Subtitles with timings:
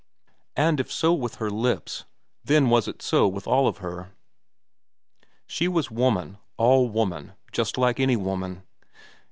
[0.55, 2.05] And if so with her lips,
[2.43, 4.15] then was it so with all of her.
[5.45, 8.63] She was woman, all woman, just like any woman.